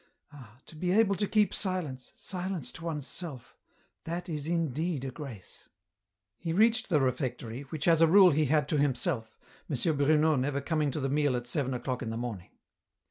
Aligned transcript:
Ah 0.33 0.55
I 0.57 0.61
to 0.65 0.75
be 0.75 0.91
able 0.91 1.13
to 1.13 1.27
keep 1.27 1.53
silence, 1.53 2.11
silence 2.15 2.71
to 2.71 2.85
one's 2.85 3.05
self, 3.05 3.55
that 4.05 4.29
is 4.29 4.47
indeed 4.47 5.05
a 5.05 5.11
grace!" 5.11 5.69
He 6.39 6.53
reached 6.53 6.89
the 6.89 6.99
refectory, 6.99 7.61
which, 7.69 7.87
as 7.87 8.01
a 8.01 8.07
rule, 8.07 8.31
he 8.31 8.45
had 8.45 8.67
to 8.69 8.79
himself, 8.79 9.37
M. 9.69 9.95
Bruno 9.95 10.35
never 10.37 10.59
coming 10.59 10.89
to 10.89 10.99
the 10.99 11.07
meal 11.07 11.35
at 11.35 11.45
seven 11.45 11.75
o'clock 11.75 12.01
in 12.01 12.09
the 12.09 12.17
morning. 12.17 12.49